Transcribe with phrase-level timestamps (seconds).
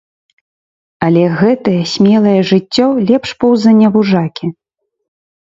[1.07, 4.53] Але гэтае смелае жыццё лепш поўзання вужакі.